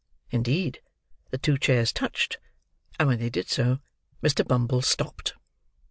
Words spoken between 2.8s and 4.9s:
and when they did so, Mr. Bumble